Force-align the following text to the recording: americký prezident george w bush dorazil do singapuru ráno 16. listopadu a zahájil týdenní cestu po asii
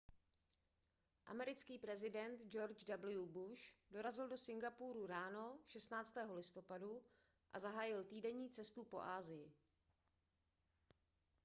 americký 1.25 1.79
prezident 1.79 2.41
george 2.47 2.97
w 2.97 3.27
bush 3.27 3.73
dorazil 3.91 4.29
do 4.29 4.37
singapuru 4.37 5.07
ráno 5.07 5.59
16. 5.67 6.13
listopadu 6.35 7.01
a 7.53 7.59
zahájil 7.59 8.03
týdenní 8.03 8.49
cestu 8.49 8.83
po 8.83 9.01
asii 9.01 9.51